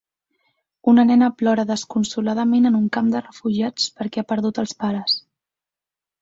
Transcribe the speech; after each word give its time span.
Una 0.93 1.03
nena 1.09 1.27
plora 1.41 1.65
desconsoladament 1.71 2.65
en 2.71 2.77
un 2.79 2.87
camp 2.97 3.11
de 3.17 3.21
refugiats 3.27 3.87
perquè 4.01 4.23
ha 4.25 4.29
perdut 4.35 4.63
els 4.65 4.75
pares. 4.83 5.21